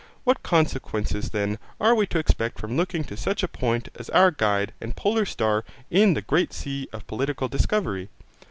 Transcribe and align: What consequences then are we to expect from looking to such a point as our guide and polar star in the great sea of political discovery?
What 0.23 0.41
consequences 0.41 1.29
then 1.29 1.59
are 1.79 1.93
we 1.93 2.07
to 2.07 2.17
expect 2.17 2.57
from 2.59 2.75
looking 2.75 3.03
to 3.03 3.15
such 3.15 3.43
a 3.43 3.47
point 3.47 3.89
as 3.93 4.09
our 4.09 4.31
guide 4.31 4.73
and 4.81 4.95
polar 4.95 5.27
star 5.27 5.63
in 5.91 6.15
the 6.15 6.23
great 6.23 6.53
sea 6.53 6.87
of 6.91 7.05
political 7.05 7.47
discovery? 7.47 8.09